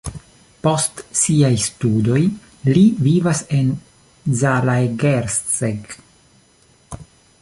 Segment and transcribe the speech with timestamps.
[0.67, 2.21] Post siaj studoj
[2.77, 3.69] li vivas en
[4.41, 5.97] Zalaegerszeg.